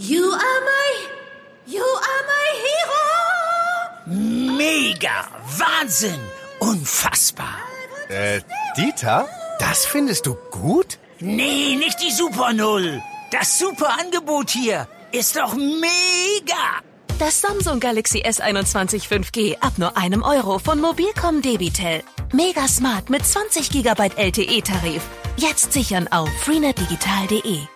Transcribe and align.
You 0.00 0.30
are 0.30 0.60
my, 0.64 1.08
you 1.66 1.82
are 1.82 2.22
my 2.32 2.48
hero. 2.64 4.56
Mega, 4.56 5.26
Wahnsinn, 5.58 6.20
unfassbar. 6.60 7.58
Äh, 8.08 8.40
Dieter? 8.76 9.26
Das 9.58 9.84
findest 9.86 10.26
du 10.26 10.36
gut? 10.52 10.98
Nee, 11.18 11.74
nicht 11.74 12.00
die 12.00 12.12
Super 12.12 12.52
Null. 12.52 13.02
Das 13.32 13.58
super 13.58 13.98
Angebot 13.98 14.50
hier 14.50 14.86
ist 15.10 15.34
doch 15.34 15.56
mega. 15.56 16.78
Das 17.18 17.40
Samsung 17.40 17.80
Galaxy 17.80 18.22
S21 18.22 19.08
5G 19.08 19.58
ab 19.58 19.78
nur 19.78 19.96
einem 19.96 20.22
Euro 20.22 20.60
von 20.60 20.80
Mobilcom 20.80 21.42
Debitel. 21.42 22.04
Mega 22.32 22.68
smart 22.68 23.10
mit 23.10 23.26
20 23.26 23.70
GB 23.70 24.10
LTE-Tarif. 24.14 25.02
Jetzt 25.38 25.72
sichern 25.72 26.06
auf 26.06 26.30
freenetdigital.de. 26.44 27.66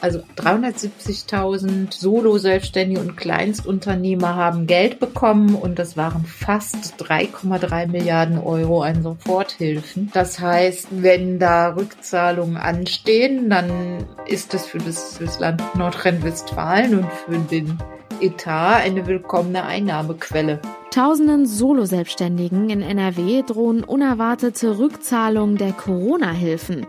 Also 0.00 0.20
370.000 0.36 1.92
Solo-Selbstständige 1.92 3.00
und 3.00 3.16
Kleinstunternehmer 3.16 4.36
haben 4.36 4.66
Geld 4.66 5.00
bekommen 5.00 5.54
und 5.54 5.78
das 5.78 5.96
waren 5.96 6.24
fast 6.24 7.02
3,3 7.02 7.88
Milliarden 7.88 8.38
Euro 8.38 8.82
an 8.82 9.02
Soforthilfen. 9.02 10.10
Das 10.12 10.38
heißt, 10.38 10.88
wenn 10.90 11.38
da 11.38 11.74
Rückzahlungen 11.74 12.56
anstehen, 12.56 13.50
dann 13.50 14.06
ist 14.26 14.54
das 14.54 14.66
für 14.66 14.78
das, 14.78 15.18
für 15.18 15.24
das 15.24 15.40
Land 15.40 15.62
Nordrhein-Westfalen 15.74 16.98
und 16.98 17.12
für 17.12 17.38
den 17.38 17.78
Etat 18.20 18.82
eine 18.82 19.06
willkommene 19.06 19.64
Einnahmequelle. 19.64 20.60
Tausenden 20.90 21.46
Solo-Selbstständigen 21.46 22.70
in 22.70 22.82
NRW 22.82 23.42
drohen 23.42 23.84
unerwartete 23.84 24.78
Rückzahlungen 24.78 25.56
der 25.56 25.72
Corona-Hilfen. 25.72 26.86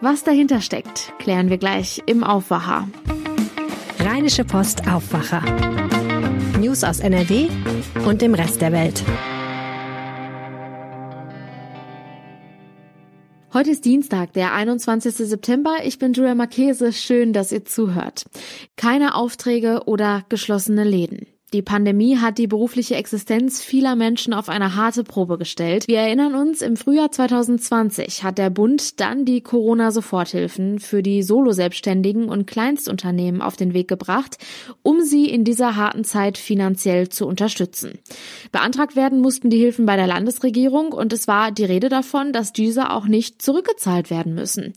Was 0.00 0.24
dahinter 0.24 0.60
steckt, 0.60 1.12
klären 1.18 1.50
wir 1.50 1.58
gleich 1.58 2.02
im 2.06 2.24
Aufwacher. 2.24 2.88
Rheinische 4.00 4.44
Post 4.44 4.88
Aufwacher. 4.88 5.42
News 6.58 6.82
aus 6.84 7.00
NRW 7.00 7.48
und 8.06 8.20
dem 8.22 8.34
Rest 8.34 8.60
der 8.60 8.72
Welt. 8.72 9.02
Heute 13.54 13.70
ist 13.70 13.84
Dienstag, 13.84 14.32
der 14.32 14.54
21. 14.54 15.14
September. 15.14 15.76
Ich 15.84 15.98
bin 15.98 16.14
Julia 16.14 16.34
Marchese. 16.34 16.90
Schön, 16.90 17.34
dass 17.34 17.52
ihr 17.52 17.66
zuhört. 17.66 18.24
Keine 18.76 19.14
Aufträge 19.14 19.82
oder 19.84 20.24
geschlossene 20.30 20.84
Läden. 20.84 21.26
Die 21.52 21.60
Pandemie 21.60 22.16
hat 22.16 22.38
die 22.38 22.46
berufliche 22.46 22.94
Existenz 22.94 23.60
vieler 23.60 23.94
Menschen 23.94 24.32
auf 24.32 24.48
eine 24.48 24.74
harte 24.74 25.04
Probe 25.04 25.36
gestellt. 25.36 25.86
Wir 25.86 25.98
erinnern 25.98 26.34
uns, 26.34 26.62
im 26.62 26.76
Frühjahr 26.76 27.12
2020 27.12 28.24
hat 28.24 28.38
der 28.38 28.48
Bund 28.48 29.00
dann 29.00 29.26
die 29.26 29.42
Corona-Soforthilfen 29.42 30.78
für 30.78 31.02
die 31.02 31.22
Solo-Selbstständigen 31.22 32.30
und 32.30 32.46
Kleinstunternehmen 32.46 33.42
auf 33.42 33.56
den 33.56 33.74
Weg 33.74 33.86
gebracht, 33.86 34.38
um 34.80 35.02
sie 35.02 35.28
in 35.28 35.44
dieser 35.44 35.76
harten 35.76 36.04
Zeit 36.04 36.38
finanziell 36.38 37.10
zu 37.10 37.26
unterstützen. 37.26 37.98
Beantragt 38.50 38.96
werden 38.96 39.20
mussten 39.20 39.50
die 39.50 39.58
Hilfen 39.58 39.84
bei 39.84 39.96
der 39.96 40.06
Landesregierung 40.06 40.92
und 40.92 41.12
es 41.12 41.28
war 41.28 41.50
die 41.52 41.66
Rede 41.66 41.90
davon, 41.90 42.32
dass 42.32 42.54
diese 42.54 42.90
auch 42.90 43.04
nicht 43.04 43.42
zurückgezahlt 43.42 44.08
werden 44.08 44.34
müssen. 44.34 44.72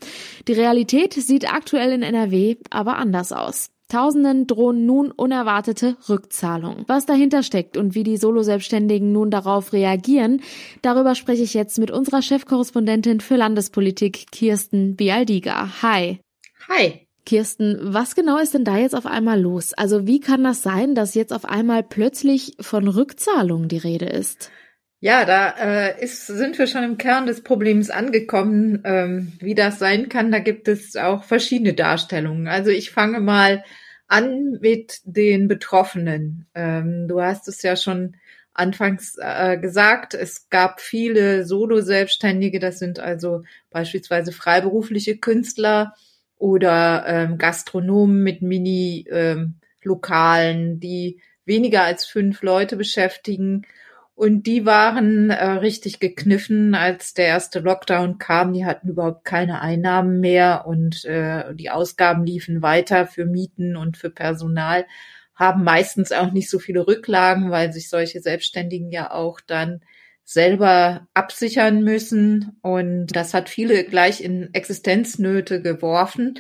Die 0.49 0.53
Realität 0.53 1.13
sieht 1.13 1.49
aktuell 1.53 1.93
in 1.93 2.01
NRW 2.01 2.57
aber 2.69 2.97
anders 2.97 3.31
aus. 3.31 3.69
Tausenden 3.87 4.47
drohen 4.47 4.85
nun 4.85 5.11
unerwartete 5.11 5.95
Rückzahlungen. 6.09 6.85
Was 6.87 7.05
dahinter 7.05 7.43
steckt 7.43 7.77
und 7.77 7.93
wie 7.93 8.03
die 8.03 8.17
Solo-Selbstständigen 8.17 9.11
nun 9.11 9.29
darauf 9.29 9.73
reagieren, 9.73 10.41
darüber 10.81 11.13
spreche 11.13 11.43
ich 11.43 11.53
jetzt 11.53 11.77
mit 11.77 11.91
unserer 11.91 12.23
Chefkorrespondentin 12.23 13.19
für 13.19 13.35
Landespolitik, 13.35 14.31
Kirsten 14.31 14.95
Bialdiga. 14.95 15.83
Hi. 15.83 16.19
Hi. 16.67 17.05
Kirsten, 17.25 17.79
was 17.81 18.15
genau 18.15 18.37
ist 18.37 18.53
denn 18.53 18.65
da 18.65 18.77
jetzt 18.77 18.95
auf 18.95 19.05
einmal 19.05 19.39
los? 19.39 19.73
Also 19.73 20.05
wie 20.07 20.19
kann 20.19 20.43
das 20.43 20.61
sein, 20.61 20.95
dass 20.95 21.15
jetzt 21.15 21.33
auf 21.33 21.45
einmal 21.45 21.83
plötzlich 21.83 22.53
von 22.59 22.87
Rückzahlungen 22.87 23.67
die 23.67 23.77
Rede 23.77 24.05
ist? 24.05 24.51
Ja, 25.05 25.23
da 25.23 25.49
äh, 25.59 26.03
ist, 26.03 26.25
sind 26.25 26.57
wir 26.57 26.65
schon 26.65 26.83
im 26.83 26.97
Kern 26.97 27.27
des 27.27 27.43
Problems 27.43 27.91
angekommen. 27.91 28.81
Ähm, 28.85 29.33
wie 29.39 29.53
das 29.53 29.77
sein 29.77 30.09
kann, 30.09 30.31
da 30.31 30.39
gibt 30.39 30.67
es 30.67 30.95
auch 30.95 31.23
verschiedene 31.23 31.75
Darstellungen. 31.75 32.47
Also 32.47 32.71
ich 32.71 32.89
fange 32.89 33.19
mal 33.19 33.63
an 34.07 34.57
mit 34.61 35.01
den 35.03 35.47
Betroffenen. 35.47 36.47
Ähm, 36.55 37.07
du 37.07 37.21
hast 37.21 37.47
es 37.47 37.61
ja 37.61 37.75
schon 37.75 38.17
anfangs 38.55 39.15
äh, 39.21 39.59
gesagt, 39.59 40.15
es 40.15 40.49
gab 40.49 40.81
viele 40.81 41.45
Solo-Selbstständige, 41.45 42.57
das 42.57 42.79
sind 42.79 42.97
also 42.97 43.43
beispielsweise 43.69 44.31
freiberufliche 44.31 45.17
Künstler 45.17 45.93
oder 46.35 47.05
ähm, 47.05 47.37
Gastronomen 47.37 48.23
mit 48.23 48.41
Mini-Lokalen, 48.41 49.53
ähm, 50.57 50.79
die 50.79 51.21
weniger 51.45 51.83
als 51.83 52.05
fünf 52.05 52.41
Leute 52.41 52.75
beschäftigen 52.75 53.67
und 54.15 54.43
die 54.43 54.65
waren 54.65 55.29
äh, 55.29 55.45
richtig 55.45 55.99
gekniffen, 55.99 56.73
als 56.73 57.13
der 57.13 57.27
erste 57.27 57.59
Lockdown 57.59 58.17
kam. 58.17 58.53
Die 58.53 58.65
hatten 58.65 58.87
überhaupt 58.87 59.25
keine 59.25 59.61
Einnahmen 59.61 60.21
mehr 60.21 60.65
und 60.65 61.03
äh, 61.03 61.53
die 61.53 61.69
Ausgaben 61.69 62.25
liefen 62.25 62.61
weiter 62.61 63.07
für 63.07 63.25
Mieten 63.25 63.75
und 63.75 63.97
für 63.97 64.09
Personal, 64.09 64.85
haben 65.35 65.65
meistens 65.65 66.13
auch 66.13 66.31
nicht 66.31 66.49
so 66.49 66.59
viele 66.59 66.87
Rücklagen, 66.87 67.51
weil 67.51 67.73
sich 67.73 67.89
solche 67.89 68.21
Selbstständigen 68.21 68.89
ja 68.89 69.11
auch 69.11 69.41
dann 69.41 69.81
selber 70.23 71.07
absichern 71.13 71.83
müssen. 71.83 72.57
Und 72.61 73.07
das 73.07 73.33
hat 73.33 73.49
viele 73.49 73.83
gleich 73.83 74.21
in 74.23 74.53
Existenznöte 74.53 75.61
geworfen 75.61 76.39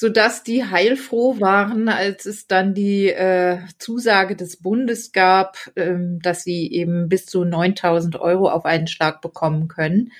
so 0.00 0.08
dass 0.08 0.44
die 0.44 0.64
heilfroh 0.64 1.40
waren, 1.40 1.88
als 1.88 2.24
es 2.24 2.46
dann 2.46 2.72
die 2.72 3.08
äh, 3.08 3.58
Zusage 3.80 4.36
des 4.36 4.62
Bundes 4.62 5.10
gab, 5.10 5.56
ähm, 5.74 6.20
dass 6.22 6.44
sie 6.44 6.70
eben 6.70 7.08
bis 7.08 7.26
zu 7.26 7.42
9000 7.42 8.14
Euro 8.14 8.48
auf 8.48 8.64
einen 8.64 8.86
Schlag 8.86 9.20
bekommen 9.20 9.66
können. 9.66 10.12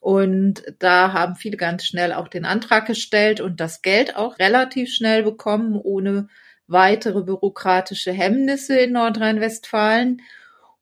Und 0.00 0.64
da 0.80 1.14
haben 1.14 1.34
viele 1.34 1.56
ganz 1.56 1.86
schnell 1.86 2.12
auch 2.12 2.28
den 2.28 2.44
Antrag 2.44 2.84
gestellt 2.84 3.40
und 3.40 3.58
das 3.58 3.80
Geld 3.80 4.16
auch 4.16 4.38
relativ 4.38 4.92
schnell 4.92 5.22
bekommen, 5.22 5.80
ohne 5.82 6.28
weitere 6.66 7.22
bürokratische 7.22 8.12
Hemmnisse 8.12 8.76
in 8.76 8.92
Nordrhein-Westfalen. 8.92 10.20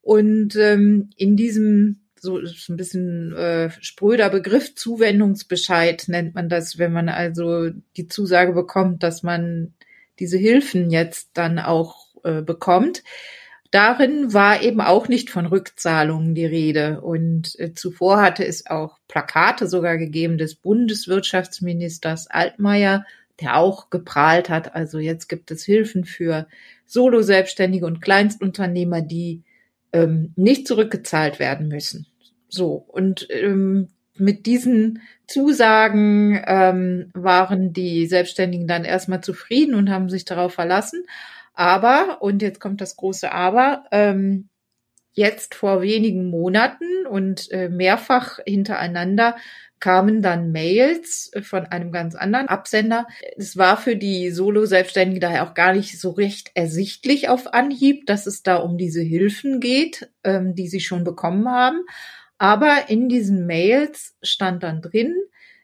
Und 0.01 0.57
ähm, 0.57 1.09
in 1.15 1.37
diesem 1.37 2.04
so 2.25 2.39
ist 2.39 2.69
ein 2.69 2.77
bisschen 2.77 3.33
äh, 3.35 3.69
spröder 3.79 4.29
Begriff, 4.29 4.75
Zuwendungsbescheid 4.75 6.05
nennt 6.07 6.35
man 6.35 6.49
das, 6.49 6.77
wenn 6.77 6.91
man 6.91 7.07
also 7.07 7.69
die 7.95 8.07
Zusage 8.07 8.53
bekommt, 8.53 9.03
dass 9.03 9.23
man 9.23 9.73
diese 10.19 10.37
Hilfen 10.37 10.89
jetzt 10.89 11.29
dann 11.33 11.59
auch 11.59 12.07
äh, 12.23 12.41
bekommt. 12.41 13.03
Darin 13.71 14.33
war 14.33 14.61
eben 14.61 14.79
auch 14.81 15.07
nicht 15.07 15.29
von 15.29 15.45
Rückzahlungen 15.45 16.33
die 16.33 16.45
Rede. 16.45 17.01
Und 17.01 17.59
äh, 17.59 17.73
zuvor 17.73 18.21
hatte 18.21 18.45
es 18.45 18.67
auch 18.67 18.99
Plakate 19.07 19.67
sogar 19.67 19.97
gegeben 19.97 20.37
des 20.37 20.55
Bundeswirtschaftsministers 20.55 22.27
Altmaier, 22.27 23.05
der 23.41 23.57
auch 23.57 23.89
geprahlt 23.89 24.49
hat. 24.49 24.75
Also 24.75 24.99
jetzt 24.99 25.27
gibt 25.27 25.51
es 25.51 25.65
Hilfen 25.65 26.05
für 26.05 26.47
Solo-Selbstständige 26.85 27.85
und 27.85 28.01
Kleinstunternehmer, 28.01 29.01
die 29.01 29.43
ähm, 29.91 30.31
nicht 30.35 30.67
zurückgezahlt 30.67 31.39
werden 31.39 31.67
müssen. 31.67 32.07
So, 32.49 32.85
und 32.87 33.27
ähm, 33.29 33.89
mit 34.17 34.45
diesen 34.45 35.01
Zusagen 35.27 36.41
ähm, 36.45 37.11
waren 37.13 37.73
die 37.73 38.05
Selbstständigen 38.07 38.67
dann 38.67 38.85
erstmal 38.85 39.21
zufrieden 39.21 39.75
und 39.75 39.89
haben 39.89 40.09
sich 40.09 40.25
darauf 40.25 40.53
verlassen. 40.53 41.05
Aber, 41.53 42.21
und 42.21 42.41
jetzt 42.41 42.59
kommt 42.59 42.81
das 42.81 42.95
große 42.95 43.31
Aber, 43.31 43.85
ähm, 43.91 44.49
jetzt 45.13 45.55
vor 45.55 45.81
wenigen 45.81 46.29
Monaten 46.29 47.05
und 47.09 47.49
äh, 47.51 47.69
mehrfach 47.69 48.39
hintereinander 48.45 49.37
kamen 49.79 50.21
dann 50.21 50.51
Mails 50.51 51.31
von 51.43 51.65
einem 51.65 51.91
ganz 51.91 52.15
anderen 52.15 52.47
Absender. 52.47 53.07
Es 53.37 53.55
war 53.57 53.77
für 53.77 53.95
die 53.95 54.31
Solo-Selbstständigen 54.31 55.21
daher 55.21 55.47
auch 55.47 55.53
gar 55.53 55.73
nicht 55.73 55.99
so 55.99 56.11
recht 56.11 56.51
ersichtlich 56.53 57.29
auf 57.29 57.53
Anhieb, 57.53 58.05
dass 58.05 58.25
es 58.25 58.41
da 58.41 58.57
um 58.57 58.77
diese 58.77 59.01
Hilfen 59.01 59.59
geht, 59.59 60.09
ähm, 60.23 60.55
die 60.55 60.67
sie 60.67 60.79
schon 60.79 61.03
bekommen 61.03 61.49
haben. 61.49 61.85
Aber 62.37 62.89
in 62.89 63.07
diesen 63.09 63.45
Mails 63.45 64.15
stand 64.21 64.63
dann 64.63 64.81
drin, 64.81 65.15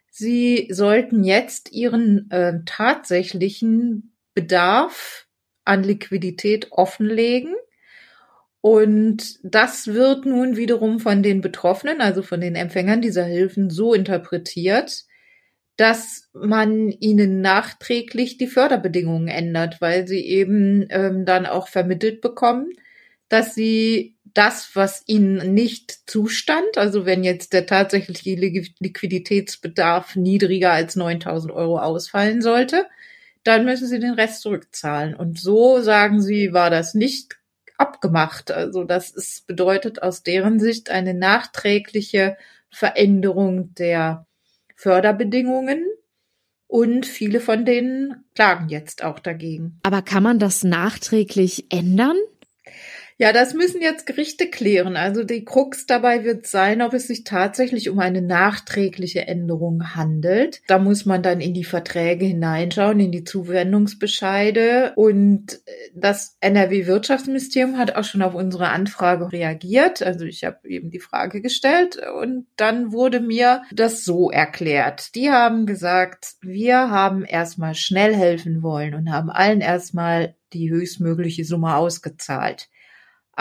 sie 0.10 0.68
sollten 0.72 1.24
jetzt 1.24 1.72
ihren 1.72 2.30
äh, 2.32 2.60
tatsächlichen 2.66 4.14
Bedarf 4.34 5.28
an 5.66 5.84
Liquidität 5.84 6.72
offenlegen. 6.72 7.56
Und 8.62 9.40
das 9.44 9.88
wird 9.88 10.26
nun 10.26 10.56
wiederum 10.56 11.00
von 11.00 11.24
den 11.24 11.42
Betroffenen, 11.42 12.00
also 12.00 12.22
von 12.22 12.42
den 12.42 12.56
Empfängern 12.56 13.02
dieser 13.02 13.26
Hilfen, 13.26 13.70
so 13.70 13.94
interpretiert, 13.94 15.06
dass 15.78 16.30
man 16.34 16.90
ihnen 16.90 17.42
nachträglich 17.42 18.38
die 18.38 18.48
Förderbedingungen 18.48 19.30
ändert, 19.30 19.82
weil 19.82 20.08
sie 20.08 20.24
eben 20.24 20.86
ähm, 20.90 21.26
dann 21.26 21.48
auch 21.48 21.68
vermittelt 21.68 22.22
bekommen, 22.22 22.70
dass 23.30 23.56
sie 23.56 24.16
das, 24.34 24.76
was 24.76 25.04
ihnen 25.08 25.54
nicht 25.54 26.10
zustand, 26.10 26.78
also 26.78 27.06
wenn 27.06 27.24
jetzt 27.24 27.54
der 27.54 27.66
tatsächliche 27.66 28.36
Liquiditätsbedarf 28.40 30.16
niedriger 30.16 30.72
als 30.72 30.96
9000 30.96 31.54
Euro 31.54 31.80
ausfallen 31.80 32.42
sollte, 32.42 32.86
dann 33.44 33.66
müssen 33.66 33.88
sie 33.88 34.00
den 34.00 34.14
Rest 34.14 34.42
zurückzahlen. 34.42 35.16
Und 35.16 35.40
so, 35.40 35.82
sagen 35.82 36.22
sie, 36.22 36.54
war 36.54 36.70
das 36.70 36.94
nicht 36.94 37.40
abgemacht. 37.78 38.52
Also 38.52 38.84
das 38.84 39.10
ist, 39.10 39.48
bedeutet 39.48 40.04
aus 40.04 40.24
deren 40.24 40.60
Sicht 40.60 40.90
eine 40.90 41.14
nachträgliche 41.14 42.38
Veränderung 42.70 43.74
der 43.76 44.28
Förderbedingungen. 44.76 45.86
Und 46.68 47.06
viele 47.06 47.42
von 47.42 47.66
denen 47.66 48.24
klagen 48.34 48.70
jetzt 48.70 49.04
auch 49.04 49.20
dagegen. 49.20 49.80
Aber 49.84 50.02
kann 50.02 50.24
man 50.24 50.40
das 50.40 50.64
nachträglich 50.64 51.66
ändern? 51.70 52.16
Ja, 53.22 53.34
das 53.34 53.54
müssen 53.54 53.84
jetzt 53.84 54.08
Gerichte 54.08 54.48
klären. 54.48 54.98
Also 54.98 55.24
die 55.24 55.46
Krux 55.46 55.86
dabei 55.86 56.24
wird 56.24 56.48
sein, 56.48 56.82
ob 56.82 56.96
es 56.96 57.06
sich 57.06 57.24
tatsächlich 57.24 57.92
um 57.92 58.00
eine 58.00 58.24
nachträgliche 58.24 59.28
Änderung 59.28 59.94
handelt. 59.94 60.64
Da 60.66 60.80
muss 60.80 61.06
man 61.06 61.22
dann 61.22 61.40
in 61.40 61.54
die 61.54 61.64
Verträge 61.64 62.26
hineinschauen, 62.26 63.00
in 63.00 63.12
die 63.12 63.24
Zuwendungsbescheide. 63.24 64.94
Und 64.96 65.62
das 65.94 66.36
NRW-Wirtschaftsministerium 66.40 67.78
hat 67.78 67.96
auch 67.96 68.06
schon 68.06 68.24
auf 68.24 68.34
unsere 68.34 68.70
Anfrage 68.70 69.32
reagiert. 69.32 70.02
Also 70.02 70.26
ich 70.26 70.44
habe 70.44 70.68
eben 70.68 70.90
die 70.90 71.00
Frage 71.00 71.42
gestellt 71.42 72.00
und 72.20 72.48
dann 72.58 72.92
wurde 72.92 73.20
mir 73.20 73.62
das 73.72 74.04
so 74.04 74.32
erklärt. 74.32 75.14
Die 75.14 75.30
haben 75.30 75.68
gesagt, 75.68 76.38
wir 76.42 76.90
haben 76.90 77.24
erstmal 77.24 77.76
schnell 77.76 78.16
helfen 78.16 78.64
wollen 78.64 78.96
und 78.96 79.12
haben 79.12 79.30
allen 79.30 79.62
erstmal 79.62 80.34
die 80.54 80.72
höchstmögliche 80.72 81.46
Summe 81.46 81.76
ausgezahlt. 81.76 82.68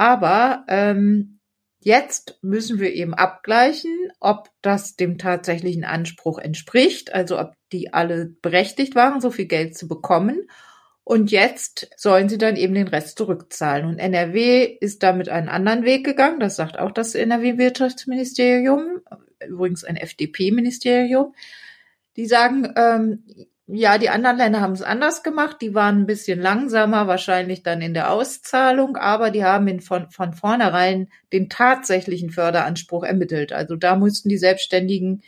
Aber 0.01 0.65
ähm, 0.69 1.41
jetzt 1.79 2.39
müssen 2.41 2.81
wir 2.81 2.95
eben 2.95 3.13
abgleichen, 3.13 3.95
ob 4.19 4.49
das 4.63 4.97
dem 4.97 5.19
tatsächlichen 5.19 5.85
Anspruch 5.85 6.39
entspricht, 6.39 7.13
also 7.13 7.39
ob 7.39 7.53
die 7.71 7.93
alle 7.93 8.35
berechtigt 8.41 8.95
waren, 8.95 9.21
so 9.21 9.31
viel 9.31 9.45
Geld 9.45 9.77
zu 9.77 9.89
bekommen. 9.89 10.49
Und 11.05 11.31
jetzt 11.31 11.91
sollen 11.99 12.31
sie 12.31 12.39
dann 12.39 12.57
eben 12.57 12.73
den 12.73 12.89
Rest 12.89 13.19
zurückzahlen. 13.19 13.85
Und 13.85 13.99
NRW 13.99 14.65
ist 14.65 15.03
damit 15.03 15.29
einen 15.29 15.51
anderen 15.51 15.85
Weg 15.85 16.07
gegangen. 16.07 16.41
Das 16.41 16.57
sagt 16.57 16.79
auch 16.79 16.93
das 16.93 17.15
NRW-Wirtschaftsministerium, 17.15 19.03
übrigens 19.47 19.85
ein 19.85 19.97
FDP-Ministerium. 19.97 21.35
Die 22.17 22.25
sagen, 22.25 22.73
ähm, 22.75 23.25
ja, 23.73 23.99
die 23.99 24.11
anderen 24.11 24.37
Länder 24.37 24.61
haben 24.61 24.73
es 24.73 24.83
anders 24.83 25.23
gemacht. 25.23 25.59
Die 25.61 25.75
waren 25.75 26.01
ein 26.01 26.07
bisschen 26.07 26.41
langsamer, 26.41 27.07
wahrscheinlich 27.07 27.63
dann 27.63 27.81
in 27.81 27.95
der 27.95 28.11
Auszahlung, 28.13 28.97
aber 28.97 29.31
die 29.31 29.45
haben 29.45 29.69
in 29.69 29.81
von, 29.81 30.11
von 30.11 30.33
vornherein 30.33 31.09
den 31.33 31.49
tatsächlichen 31.49 32.31
Förderanspruch 32.31 33.05
ermittelt. 33.05 33.53
Also 33.53 33.77
da 33.77 33.97
mussten 33.97 34.29
die 34.29 34.39
Selbstständigen 34.39 35.23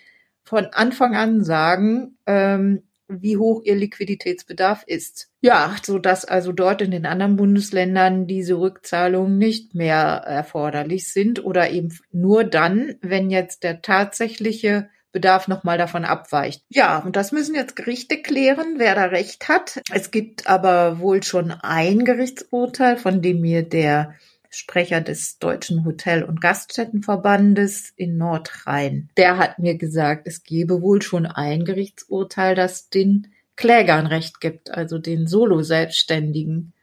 von 0.44 0.66
Anfang 0.66 1.14
an 1.14 1.44
sagen, 1.44 2.16
ähm, 2.26 2.82
wie 3.08 3.36
hoch 3.36 3.62
ihr 3.64 3.74
Liquiditätsbedarf 3.74 4.84
ist. 4.86 5.28
Ja, 5.40 5.76
so 5.82 5.98
dass 5.98 6.24
also 6.24 6.52
dort 6.52 6.82
in 6.82 6.90
den 6.90 7.06
anderen 7.06 7.36
Bundesländern 7.36 8.26
diese 8.26 8.58
Rückzahlungen 8.58 9.38
nicht 9.38 9.74
mehr 9.74 10.22
erforderlich 10.26 11.12
sind 11.12 11.44
oder 11.44 11.70
eben 11.70 11.96
nur 12.10 12.44
dann, 12.44 12.94
wenn 13.02 13.30
jetzt 13.30 13.64
der 13.64 13.82
tatsächliche 13.82 14.88
Bedarf 15.12 15.46
nochmal 15.46 15.78
davon 15.78 16.04
abweicht. 16.04 16.62
Ja, 16.68 16.98
und 16.98 17.16
das 17.16 17.32
müssen 17.32 17.54
jetzt 17.54 17.76
Gerichte 17.76 18.22
klären, 18.22 18.74
wer 18.78 18.94
da 18.94 19.04
Recht 19.04 19.48
hat. 19.48 19.80
Es 19.92 20.10
gibt 20.10 20.46
aber 20.46 20.98
wohl 20.98 21.22
schon 21.22 21.50
ein 21.50 22.04
Gerichtsurteil, 22.04 22.96
von 22.96 23.22
dem 23.22 23.40
mir 23.40 23.62
der 23.62 24.14
Sprecher 24.54 25.00
des 25.00 25.38
Deutschen 25.38 25.84
Hotel- 25.86 26.24
und 26.24 26.42
Gaststättenverbandes 26.42 27.92
in 27.96 28.18
Nordrhein, 28.18 29.08
der 29.16 29.38
hat 29.38 29.58
mir 29.58 29.78
gesagt, 29.78 30.26
es 30.26 30.44
gebe 30.44 30.82
wohl 30.82 31.00
schon 31.00 31.24
ein 31.24 31.64
Gerichtsurteil, 31.64 32.54
das 32.54 32.90
den 32.90 33.28
Klägern 33.56 34.06
Recht 34.06 34.40
gibt, 34.40 34.70
also 34.70 34.98
den 34.98 35.26
Solo-Selbstständigen. 35.26 36.74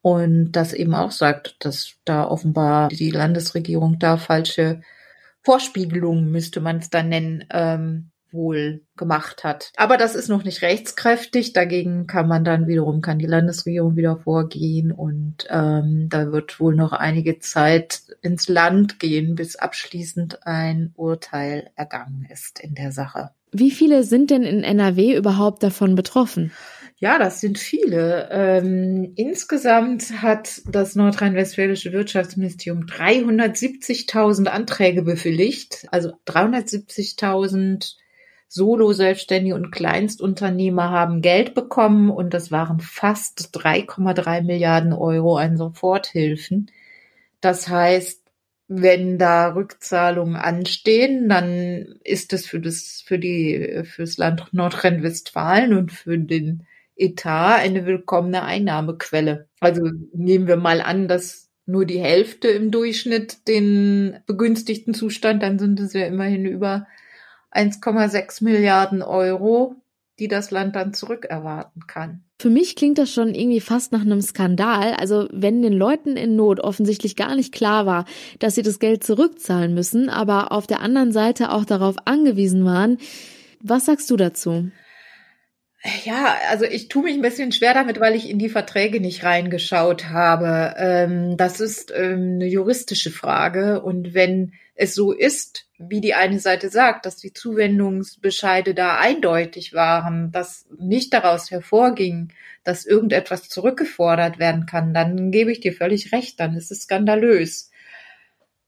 Und 0.00 0.52
das 0.52 0.72
eben 0.72 0.94
auch 0.94 1.10
sagt, 1.10 1.56
dass 1.58 1.94
da 2.04 2.24
offenbar 2.24 2.88
die 2.88 3.10
Landesregierung 3.10 3.98
da 3.98 4.16
falsche 4.16 4.80
Vorspiegelung, 5.48 6.30
müsste 6.30 6.60
man 6.60 6.76
es 6.76 6.90
dann 6.90 7.08
nennen, 7.08 7.42
ähm, 7.48 8.10
wohl 8.30 8.82
gemacht 8.98 9.44
hat. 9.44 9.72
Aber 9.78 9.96
das 9.96 10.14
ist 10.14 10.28
noch 10.28 10.44
nicht 10.44 10.60
rechtskräftig. 10.60 11.54
Dagegen 11.54 12.06
kann 12.06 12.28
man 12.28 12.44
dann 12.44 12.66
wiederum, 12.66 13.00
kann 13.00 13.18
die 13.18 13.24
Landesregierung 13.24 13.96
wieder 13.96 14.18
vorgehen 14.18 14.92
und 14.92 15.46
ähm, 15.48 16.08
da 16.10 16.32
wird 16.32 16.60
wohl 16.60 16.74
noch 16.74 16.92
einige 16.92 17.38
Zeit 17.38 18.02
ins 18.20 18.46
Land 18.46 18.98
gehen, 18.98 19.36
bis 19.36 19.56
abschließend 19.56 20.46
ein 20.46 20.92
Urteil 20.96 21.70
ergangen 21.76 22.28
ist 22.30 22.60
in 22.60 22.74
der 22.74 22.92
Sache. 22.92 23.30
Wie 23.50 23.70
viele 23.70 24.04
sind 24.04 24.28
denn 24.28 24.42
in 24.42 24.62
NRW 24.62 25.16
überhaupt 25.16 25.62
davon 25.62 25.94
betroffen? 25.94 26.52
Ja, 27.00 27.18
das 27.18 27.40
sind 27.40 27.58
viele. 27.58 28.28
Ähm, 28.32 29.12
insgesamt 29.14 30.20
hat 30.20 30.62
das 30.66 30.96
nordrhein-westfälische 30.96 31.92
Wirtschaftsministerium 31.92 32.86
370.000 32.86 34.46
Anträge 34.46 35.02
befülligt, 35.02 35.86
also 35.92 36.12
370.000 36.26 37.94
Solo-Selbstständige 38.48 39.54
und 39.54 39.70
Kleinstunternehmer 39.70 40.90
haben 40.90 41.22
Geld 41.22 41.54
bekommen 41.54 42.10
und 42.10 42.34
das 42.34 42.50
waren 42.50 42.80
fast 42.80 43.50
3,3 43.56 44.42
Milliarden 44.42 44.92
Euro 44.92 45.36
an 45.36 45.56
Soforthilfen. 45.56 46.68
Das 47.40 47.68
heißt, 47.68 48.22
wenn 48.66 49.18
da 49.18 49.54
Rückzahlungen 49.54 50.34
anstehen, 50.34 51.28
dann 51.28 52.00
ist 52.02 52.32
es 52.32 52.46
für 52.46 52.58
das, 52.58 53.04
für 53.06 53.20
die, 53.20 53.82
fürs 53.84 54.16
Land 54.16 54.48
Nordrhein-Westfalen 54.52 55.74
und 55.74 55.92
für 55.92 56.18
den 56.18 56.66
Etat 56.98 57.56
eine 57.56 57.86
willkommene 57.86 58.42
Einnahmequelle. 58.42 59.48
Also 59.60 59.88
nehmen 60.12 60.46
wir 60.46 60.56
mal 60.56 60.82
an, 60.82 61.08
dass 61.08 61.48
nur 61.66 61.84
die 61.84 62.00
Hälfte 62.00 62.48
im 62.48 62.70
Durchschnitt 62.70 63.46
den 63.46 64.18
begünstigten 64.26 64.94
Zustand, 64.94 65.42
dann 65.42 65.58
sind 65.58 65.78
es 65.80 65.92
ja 65.92 66.06
immerhin 66.06 66.44
über 66.46 66.86
1,6 67.52 68.42
Milliarden 68.42 69.02
Euro, 69.02 69.76
die 70.18 70.28
das 70.28 70.50
Land 70.50 70.76
dann 70.76 70.94
zurückerwarten 70.94 71.86
kann. 71.86 72.24
Für 72.40 72.50
mich 72.50 72.76
klingt 72.76 72.98
das 72.98 73.12
schon 73.12 73.34
irgendwie 73.34 73.60
fast 73.60 73.92
nach 73.92 74.00
einem 74.00 74.22
Skandal. 74.22 74.94
Also 74.94 75.28
wenn 75.32 75.60
den 75.60 75.72
Leuten 75.72 76.16
in 76.16 76.36
Not 76.36 76.60
offensichtlich 76.60 77.16
gar 77.16 77.36
nicht 77.36 77.52
klar 77.52 77.84
war, 77.84 78.04
dass 78.38 78.54
sie 78.54 78.62
das 78.62 78.78
Geld 78.78 79.04
zurückzahlen 79.04 79.74
müssen, 79.74 80.08
aber 80.08 80.52
auf 80.52 80.66
der 80.66 80.80
anderen 80.80 81.12
Seite 81.12 81.50
auch 81.52 81.64
darauf 81.64 81.96
angewiesen 82.04 82.64
waren. 82.64 82.98
Was 83.60 83.86
sagst 83.86 84.10
du 84.10 84.16
dazu? 84.16 84.70
Ja, 86.04 86.36
also 86.50 86.64
ich 86.64 86.88
tue 86.88 87.04
mich 87.04 87.14
ein 87.14 87.22
bisschen 87.22 87.52
schwer 87.52 87.74
damit, 87.74 88.00
weil 88.00 88.14
ich 88.14 88.28
in 88.28 88.38
die 88.38 88.48
Verträge 88.48 89.00
nicht 89.00 89.24
reingeschaut 89.24 90.08
habe. 90.08 90.74
Ähm, 90.76 91.36
das 91.36 91.60
ist 91.60 91.92
ähm, 91.94 92.34
eine 92.34 92.46
juristische 92.46 93.10
Frage. 93.10 93.80
Und 93.82 94.12
wenn 94.12 94.52
es 94.74 94.94
so 94.94 95.12
ist, 95.12 95.66
wie 95.78 96.00
die 96.00 96.14
eine 96.14 96.40
Seite 96.40 96.68
sagt, 96.68 97.06
dass 97.06 97.16
die 97.16 97.32
Zuwendungsbescheide 97.32 98.74
da 98.74 98.98
eindeutig 98.98 99.72
waren, 99.72 100.32
dass 100.32 100.66
nicht 100.78 101.14
daraus 101.14 101.50
hervorging, 101.50 102.32
dass 102.64 102.84
irgendetwas 102.84 103.48
zurückgefordert 103.48 104.38
werden 104.38 104.66
kann, 104.66 104.92
dann 104.92 105.30
gebe 105.30 105.52
ich 105.52 105.60
dir 105.60 105.72
völlig 105.72 106.12
recht, 106.12 106.40
dann 106.40 106.56
ist 106.56 106.70
es 106.70 106.82
skandalös. 106.82 107.70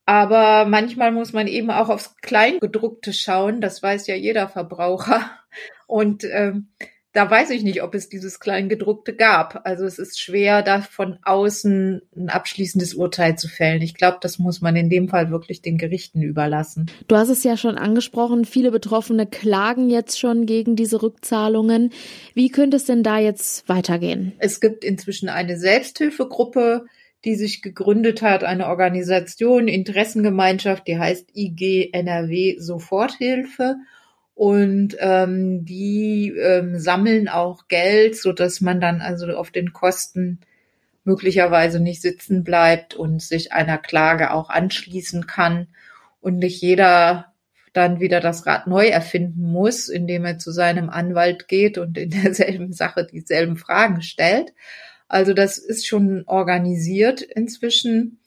Aber 0.06 0.64
manchmal 0.64 1.12
muss 1.12 1.32
man 1.32 1.46
eben 1.46 1.70
auch 1.70 1.88
aufs 1.88 2.16
Kleingedruckte 2.16 3.12
schauen, 3.12 3.60
das 3.60 3.82
weiß 3.82 4.06
ja 4.06 4.14
jeder 4.14 4.48
Verbraucher. 4.48 5.30
Und 5.86 6.24
ähm, 6.24 6.68
da 7.12 7.28
weiß 7.28 7.50
ich 7.50 7.64
nicht, 7.64 7.82
ob 7.82 7.94
es 7.94 8.08
dieses 8.08 8.38
Kleingedruckte 8.38 9.14
gab. 9.14 9.62
Also 9.64 9.84
es 9.84 9.98
ist 9.98 10.20
schwer, 10.20 10.62
da 10.62 10.80
von 10.80 11.18
außen 11.22 12.02
ein 12.16 12.28
abschließendes 12.28 12.94
Urteil 12.94 13.36
zu 13.36 13.48
fällen. 13.48 13.82
Ich 13.82 13.94
glaube, 13.94 14.18
das 14.20 14.38
muss 14.38 14.60
man 14.60 14.76
in 14.76 14.88
dem 14.88 15.08
Fall 15.08 15.30
wirklich 15.30 15.60
den 15.60 15.76
Gerichten 15.76 16.22
überlassen. 16.22 16.88
Du 17.08 17.16
hast 17.16 17.28
es 17.28 17.42
ja 17.42 17.56
schon 17.56 17.76
angesprochen, 17.76 18.44
viele 18.44 18.70
Betroffene 18.70 19.26
klagen 19.26 19.90
jetzt 19.90 20.20
schon 20.20 20.46
gegen 20.46 20.76
diese 20.76 21.02
Rückzahlungen. 21.02 21.90
Wie 22.34 22.48
könnte 22.48 22.76
es 22.76 22.84
denn 22.84 23.02
da 23.02 23.18
jetzt 23.18 23.68
weitergehen? 23.68 24.32
Es 24.38 24.60
gibt 24.60 24.84
inzwischen 24.84 25.28
eine 25.28 25.58
Selbsthilfegruppe, 25.58 26.84
die 27.24 27.34
sich 27.34 27.60
gegründet 27.60 28.22
hat, 28.22 28.44
eine 28.44 28.68
Organisation, 28.68 29.66
Interessengemeinschaft, 29.66 30.86
die 30.86 30.98
heißt 30.98 31.30
IG 31.34 31.90
NRW 31.92 32.56
Soforthilfe 32.58 33.76
und 34.40 34.97
ähm, 35.00 35.66
die 35.66 36.30
ähm, 36.30 36.78
sammeln 36.78 37.28
auch 37.28 37.68
Geld, 37.68 38.16
so 38.16 38.32
dass 38.32 38.62
man 38.62 38.80
dann 38.80 39.02
also 39.02 39.26
auf 39.37 39.50
den 39.50 39.75
Kosten 39.75 40.40
möglicherweise 41.04 41.78
nicht 41.78 42.00
sitzen 42.00 42.42
bleibt 42.42 42.94
und 42.94 43.20
sich 43.20 43.52
einer 43.52 43.76
Klage 43.76 44.32
auch 44.32 44.49
anschließen 44.49 45.26
kann 45.26 45.68
und 46.23 46.38
nicht 46.38 46.62
jeder 46.62 47.35
dann 47.75 48.00
wieder 48.00 48.20
das 48.20 48.47
Rad 48.47 48.66
neu 48.66 48.87
erfinden 48.87 49.42
muss, 49.42 49.90
indem 49.90 50.25
er 50.25 50.38
zu 50.38 50.52
seinem 50.52 50.88
Anwalt 50.88 51.47
geht 51.47 51.76
und 51.76 51.99
in 51.99 52.09
derselben 52.23 52.73
Sache 52.73 53.06
dieselben 53.06 53.59
Fragen 53.59 54.00
stellt. 54.00 54.54
Also 55.06 55.35
das 55.35 55.59
ist 55.59 55.87
schon 55.87 56.25
organisiert 56.26 57.20
inzwischen 57.20 58.20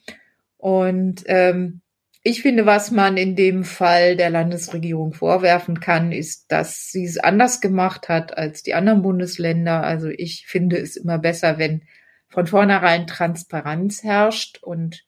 und 0.57 1.23
ähm, 1.25 1.81
Ich 2.25 2.41
finde, 2.41 2.65
was 2.65 2.89
man 2.89 3.17
in 3.17 3.35
dem 3.35 3.65
Fall 3.65 4.15
der 4.15 4.29
Landesregierung 4.29 5.11
vorwerfen 5.11 5.81
kann, 5.81 6.13
ist, 6.13 6.49
dass 6.51 6.89
sie 6.89 7.03
es 7.03 7.17
anders 7.17 7.59
gemacht 7.59 8.07
hat 8.07 8.37
als 8.37 8.63
die 8.63 8.73
anderen 8.75 9.01
Bundesländer. 9.01 9.83
Also 9.83 10.07
ich 10.07 10.45
finde 10.47 10.77
es 10.77 10.95
immer 10.95 11.19
besser, 11.19 11.57
wenn 11.57 11.83
von 12.29 12.47
vornherein 12.47 13.07
Transparenz 13.07 14.03
herrscht 14.03 14.59
und 14.63 15.03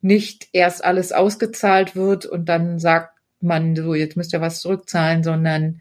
nicht 0.00 0.48
erst 0.52 0.84
alles 0.84 1.12
ausgezahlt 1.12 1.94
wird 1.94 2.26
und 2.26 2.48
dann 2.48 2.80
sagt 2.80 3.16
man 3.40 3.76
so, 3.76 3.94
jetzt 3.94 4.16
müsst 4.16 4.32
ihr 4.32 4.40
was 4.40 4.60
zurückzahlen, 4.60 5.22
sondern 5.22 5.80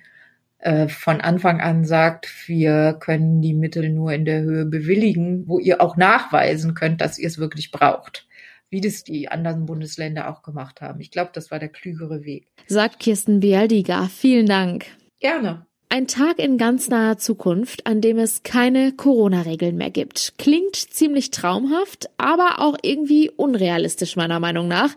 äh, 0.59 0.87
von 0.87 1.21
Anfang 1.21 1.59
an 1.59 1.85
sagt, 1.85 2.27
wir 2.47 2.93
können 2.99 3.41
die 3.41 3.55
Mittel 3.55 3.89
nur 3.89 4.13
in 4.13 4.25
der 4.25 4.41
Höhe 4.41 4.65
bewilligen, 4.65 5.47
wo 5.47 5.57
ihr 5.57 5.81
auch 5.81 5.97
nachweisen 5.97 6.75
könnt, 6.75 7.01
dass 7.01 7.17
ihr 7.17 7.27
es 7.27 7.39
wirklich 7.39 7.71
braucht. 7.71 8.26
Wie 8.69 8.81
das 8.81 9.03
die 9.03 9.29
anderen 9.29 9.65
Bundesländer 9.65 10.29
auch 10.29 10.41
gemacht 10.41 10.81
haben. 10.81 10.99
Ich 10.99 11.11
glaube, 11.11 11.31
das 11.33 11.51
war 11.51 11.59
der 11.59 11.69
klügere 11.69 12.23
Weg. 12.23 12.47
Sagt 12.67 12.99
Kirsten 12.99 13.39
Bialdiga. 13.39 14.07
Vielen 14.07 14.45
Dank. 14.45 14.85
Gerne. 15.19 15.65
Ein 15.89 16.07
Tag 16.07 16.37
in 16.37 16.57
ganz 16.57 16.89
naher 16.89 17.17
Zukunft, 17.17 17.87
an 17.87 18.01
dem 18.01 18.17
es 18.17 18.43
keine 18.43 18.91
Corona-Regeln 18.91 19.77
mehr 19.77 19.89
gibt. 19.89 20.33
Klingt 20.37 20.75
ziemlich 20.75 21.31
traumhaft, 21.31 22.09
aber 22.17 22.59
auch 22.59 22.75
irgendwie 22.81 23.29
unrealistisch 23.29 24.17
meiner 24.17 24.41
Meinung 24.41 24.67
nach. 24.67 24.93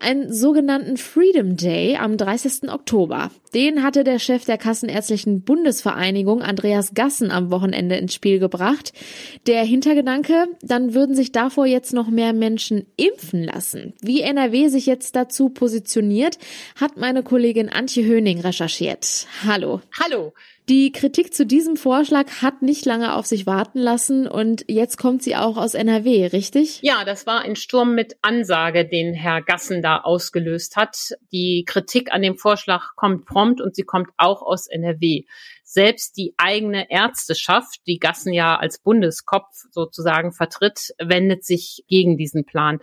Einen 0.00 0.32
sogenannten 0.32 0.96
Freedom 0.96 1.56
Day 1.56 1.96
am 1.96 2.16
30. 2.16 2.72
Oktober. 2.72 3.30
Den 3.54 3.82
hatte 3.82 4.02
der 4.02 4.18
Chef 4.18 4.44
der 4.44 4.56
Kassenärztlichen 4.56 5.42
Bundesvereinigung, 5.42 6.40
Andreas 6.42 6.94
Gassen, 6.94 7.30
am 7.30 7.50
Wochenende 7.50 7.96
ins 7.96 8.14
Spiel 8.14 8.38
gebracht. 8.38 8.92
Der 9.46 9.62
Hintergedanke, 9.64 10.46
dann 10.62 10.94
würden 10.94 11.14
sich 11.14 11.32
davor 11.32 11.66
jetzt 11.66 11.92
noch 11.92 12.08
mehr 12.08 12.32
Menschen 12.32 12.86
impfen 12.96 13.44
lassen. 13.44 13.92
Wie 14.00 14.22
NRW 14.22 14.68
sich 14.68 14.86
jetzt 14.86 15.16
dazu 15.16 15.50
positioniert, 15.50 16.38
hat 16.80 16.96
meine 16.96 17.22
Kollegin 17.22 17.68
Antje 17.68 18.04
Höning 18.04 18.40
recherchiert. 18.40 19.26
Hallo. 19.44 19.80
Hallo. 20.02 20.32
Die 20.68 20.92
Kritik 20.92 21.34
zu 21.34 21.44
diesem 21.44 21.76
Vorschlag 21.76 22.40
hat 22.40 22.62
nicht 22.62 22.86
lange 22.86 23.16
auf 23.16 23.26
sich 23.26 23.46
warten 23.46 23.80
lassen 23.80 24.28
und 24.28 24.64
jetzt 24.68 24.96
kommt 24.96 25.22
sie 25.22 25.34
auch 25.34 25.56
aus 25.56 25.74
NRW, 25.74 26.26
richtig? 26.26 26.78
Ja, 26.82 27.04
das 27.04 27.26
war 27.26 27.40
ein 27.40 27.56
Sturm 27.56 27.96
mit 27.96 28.16
Ansage, 28.22 28.86
den 28.86 29.12
Herr 29.12 29.42
Gassen 29.42 29.82
da 29.82 29.98
ausgelöst 29.98 30.76
hat. 30.76 31.14
Die 31.32 31.64
Kritik 31.66 32.12
an 32.12 32.22
dem 32.22 32.36
Vorschlag 32.36 32.94
kommt 32.94 33.26
prompt 33.26 33.60
und 33.60 33.74
sie 33.74 33.82
kommt 33.82 34.10
auch 34.18 34.40
aus 34.40 34.68
NRW. 34.68 35.24
Selbst 35.64 36.16
die 36.16 36.34
eigene 36.36 36.88
Ärzteschaft, 36.90 37.80
die 37.88 37.98
Gassen 37.98 38.32
ja 38.32 38.56
als 38.56 38.78
Bundeskopf 38.78 39.64
sozusagen 39.72 40.32
vertritt, 40.32 40.94
wendet 41.02 41.44
sich 41.44 41.82
gegen 41.88 42.16
diesen 42.16 42.44
Plan. 42.44 42.78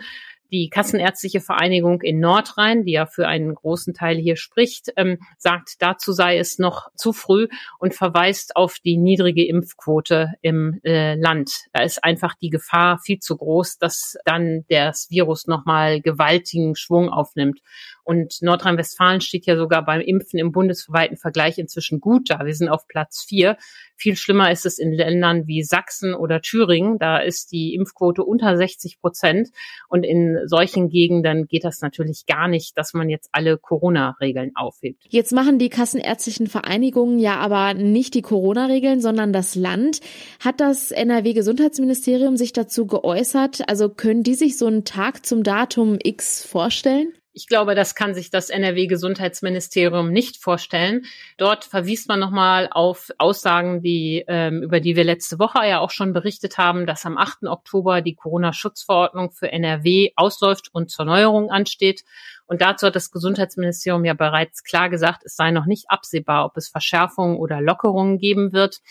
Die 0.51 0.69
Kassenärztliche 0.69 1.41
Vereinigung 1.41 2.01
in 2.01 2.19
Nordrhein, 2.19 2.83
die 2.83 2.93
ja 2.93 3.05
für 3.05 3.27
einen 3.27 3.53
großen 3.53 3.93
Teil 3.93 4.17
hier 4.17 4.35
spricht, 4.35 4.91
ähm, 4.95 5.19
sagt, 5.37 5.75
dazu 5.79 6.11
sei 6.11 6.37
es 6.37 6.59
noch 6.59 6.89
zu 6.95 7.13
früh 7.13 7.47
und 7.77 7.93
verweist 7.93 8.55
auf 8.55 8.77
die 8.83 8.97
niedrige 8.97 9.45
Impfquote 9.47 10.33
im 10.41 10.79
äh, 10.83 11.15
Land. 11.15 11.51
Da 11.73 11.83
ist 11.83 12.03
einfach 12.03 12.35
die 12.35 12.49
Gefahr 12.49 12.99
viel 12.99 13.19
zu 13.19 13.37
groß, 13.37 13.77
dass 13.77 14.15
dann 14.25 14.65
das 14.69 15.07
Virus 15.09 15.47
nochmal 15.47 16.01
gewaltigen 16.01 16.75
Schwung 16.75 17.09
aufnimmt. 17.09 17.59
Und 18.03 18.41
Nordrhein-Westfalen 18.41 19.21
steht 19.21 19.45
ja 19.45 19.55
sogar 19.55 19.85
beim 19.85 20.01
Impfen 20.01 20.39
im 20.39 20.51
bundesweiten 20.51 21.15
Vergleich 21.15 21.59
inzwischen 21.59 21.99
gut 21.99 22.31
da. 22.31 22.43
Wir 22.43 22.55
sind 22.55 22.69
auf 22.69 22.87
Platz 22.87 23.23
vier. 23.23 23.55
Viel 23.99 24.15
schlimmer 24.15 24.49
ist 24.49 24.65
es 24.65 24.79
in 24.79 24.93
Ländern 24.93 25.45
wie 25.45 25.61
Sachsen 25.61 26.13
oder 26.13 26.41
Thüringen. 26.41 26.97
Da 26.99 27.17
ist 27.17 27.51
die 27.51 27.75
Impfquote 27.75 28.23
unter 28.23 28.55
60 28.55 29.01
Prozent. 29.01 29.49
Und 29.89 30.05
in 30.05 30.39
solchen 30.45 30.87
Gegenden 30.87 31.47
geht 31.47 31.65
das 31.65 31.81
natürlich 31.81 32.25
gar 32.25 32.47
nicht, 32.47 32.77
dass 32.77 32.93
man 32.93 33.09
jetzt 33.09 33.27
alle 33.33 33.57
Corona-Regeln 33.57 34.51
aufhebt. 34.55 35.03
Jetzt 35.09 35.33
machen 35.33 35.59
die 35.59 35.67
kassenärztlichen 35.67 36.47
Vereinigungen 36.47 37.19
ja 37.19 37.35
aber 37.35 37.73
nicht 37.73 38.13
die 38.13 38.21
Corona-Regeln, 38.21 39.01
sondern 39.01 39.33
das 39.33 39.55
Land. 39.55 39.99
Hat 40.39 40.61
das 40.61 40.91
NRW-Gesundheitsministerium 40.91 42.37
sich 42.37 42.53
dazu 42.53 42.87
geäußert? 42.87 43.67
Also 43.67 43.89
können 43.89 44.23
die 44.23 44.35
sich 44.35 44.57
so 44.57 44.67
einen 44.67 44.85
Tag 44.85 45.25
zum 45.25 45.43
Datum 45.43 45.97
X 46.01 46.45
vorstellen? 46.45 47.11
Ich 47.39 47.47
glaube, 47.47 47.73
das 47.73 47.95
kann 47.95 48.13
sich 48.13 48.31
das 48.31 48.49
NRW-Gesundheitsministerium 48.49 50.11
nicht 50.11 50.43
vorstellen. 50.43 51.05
Dort 51.37 51.63
verwies 51.63 52.05
man 52.05 52.19
nochmal 52.19 52.67
auf 52.69 53.11
Aussagen, 53.17 53.81
die, 53.81 54.25
ähm, 54.27 54.61
über 54.61 54.81
die 54.81 54.97
wir 54.97 55.05
letzte 55.05 55.39
Woche 55.39 55.65
ja 55.65 55.79
auch 55.79 55.89
schon 55.89 56.11
berichtet 56.11 56.57
haben, 56.57 56.85
dass 56.85 57.05
am 57.05 57.17
8. 57.17 57.43
Oktober 57.47 58.01
die 58.01 58.15
Corona-Schutzverordnung 58.15 59.31
für 59.31 59.53
NRW 59.53 60.11
ausläuft 60.17 60.67
und 60.73 60.91
zur 60.91 61.05
Neuerung 61.05 61.49
ansteht. 61.49 62.03
Und 62.45 62.61
dazu 62.61 62.87
hat 62.87 62.97
das 62.97 63.09
Gesundheitsministerium 63.09 64.03
ja 64.03 64.15
bereits 64.15 64.65
klar 64.65 64.89
gesagt, 64.89 65.21
es 65.23 65.37
sei 65.37 65.51
noch 65.51 65.65
nicht 65.65 65.85
absehbar, 65.89 66.43
ob 66.43 66.57
es 66.57 66.67
Verschärfungen 66.67 67.37
oder 67.37 67.61
Lockerungen 67.61 68.17
geben 68.17 68.51
wird 68.51 68.81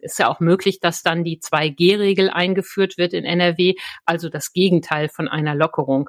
ist 0.00 0.20
ja 0.20 0.28
auch 0.28 0.38
möglich, 0.38 0.78
dass 0.78 1.02
dann 1.02 1.24
die 1.24 1.40
2G-Regel 1.40 2.30
eingeführt 2.30 2.98
wird 2.98 3.12
in 3.12 3.24
NRW, 3.24 3.74
also 4.04 4.28
das 4.28 4.52
Gegenteil 4.52 5.08
von 5.08 5.26
einer 5.26 5.56
Lockerung 5.56 6.08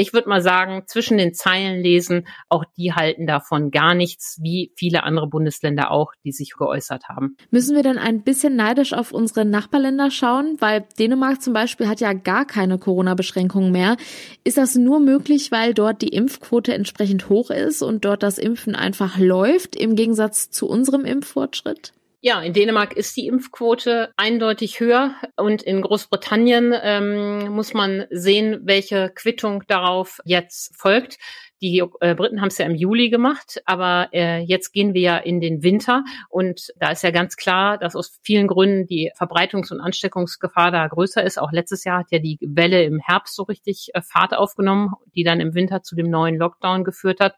ich 0.00 0.14
würde 0.14 0.30
mal 0.30 0.40
sagen, 0.40 0.84
zwischen 0.86 1.18
den 1.18 1.34
Zeilen 1.34 1.82
lesen, 1.82 2.26
auch 2.48 2.64
die 2.78 2.94
halten 2.94 3.26
davon 3.26 3.70
gar 3.70 3.94
nichts, 3.94 4.38
wie 4.40 4.72
viele 4.74 5.02
andere 5.02 5.26
Bundesländer 5.26 5.90
auch, 5.90 6.12
die 6.24 6.32
sich 6.32 6.54
geäußert 6.58 7.10
haben. 7.10 7.36
Müssen 7.50 7.76
wir 7.76 7.82
dann 7.82 7.98
ein 7.98 8.22
bisschen 8.22 8.56
neidisch 8.56 8.94
auf 8.94 9.12
unsere 9.12 9.44
Nachbarländer 9.44 10.10
schauen? 10.10 10.56
Weil 10.58 10.86
Dänemark 10.98 11.42
zum 11.42 11.52
Beispiel 11.52 11.86
hat 11.86 12.00
ja 12.00 12.14
gar 12.14 12.46
keine 12.46 12.78
Corona-Beschränkungen 12.78 13.72
mehr. 13.72 13.98
Ist 14.42 14.56
das 14.56 14.74
nur 14.74 15.00
möglich, 15.00 15.52
weil 15.52 15.74
dort 15.74 16.00
die 16.00 16.08
Impfquote 16.08 16.72
entsprechend 16.72 17.28
hoch 17.28 17.50
ist 17.50 17.82
und 17.82 18.06
dort 18.06 18.22
das 18.22 18.38
Impfen 18.38 18.74
einfach 18.74 19.18
läuft, 19.18 19.76
im 19.76 19.96
Gegensatz 19.96 20.50
zu 20.50 20.66
unserem 20.66 21.04
Impffortschritt? 21.04 21.92
Ja, 22.22 22.42
in 22.42 22.52
Dänemark 22.52 22.92
ist 22.92 23.16
die 23.16 23.26
Impfquote 23.26 24.12
eindeutig 24.18 24.78
höher 24.78 25.14
und 25.36 25.62
in 25.62 25.80
Großbritannien 25.80 26.74
ähm, 26.82 27.48
muss 27.48 27.72
man 27.72 28.04
sehen, 28.10 28.60
welche 28.62 29.08
Quittung 29.08 29.64
darauf 29.68 30.20
jetzt 30.26 30.76
folgt. 30.76 31.16
Die 31.62 31.82
äh, 32.00 32.14
Briten 32.14 32.42
haben 32.42 32.48
es 32.48 32.58
ja 32.58 32.66
im 32.66 32.74
Juli 32.74 33.08
gemacht, 33.08 33.62
aber 33.64 34.10
äh, 34.12 34.40
jetzt 34.40 34.72
gehen 34.72 34.92
wir 34.92 35.00
ja 35.00 35.16
in 35.16 35.40
den 35.40 35.62
Winter 35.62 36.04
und 36.28 36.68
da 36.76 36.90
ist 36.90 37.02
ja 37.02 37.10
ganz 37.10 37.36
klar, 37.36 37.78
dass 37.78 37.96
aus 37.96 38.20
vielen 38.22 38.48
Gründen 38.48 38.86
die 38.86 39.10
Verbreitungs- 39.18 39.72
und 39.72 39.80
Ansteckungsgefahr 39.80 40.70
da 40.70 40.86
größer 40.88 41.24
ist. 41.24 41.38
Auch 41.40 41.52
letztes 41.52 41.84
Jahr 41.84 42.00
hat 42.00 42.10
ja 42.10 42.18
die 42.18 42.38
Welle 42.42 42.82
im 42.82 42.98
Herbst 42.98 43.34
so 43.34 43.44
richtig 43.44 43.88
äh, 43.94 44.02
Fahrt 44.02 44.34
aufgenommen, 44.34 44.92
die 45.14 45.24
dann 45.24 45.40
im 45.40 45.54
Winter 45.54 45.82
zu 45.82 45.96
dem 45.96 46.10
neuen 46.10 46.36
Lockdown 46.36 46.84
geführt 46.84 47.20
hat. 47.20 47.34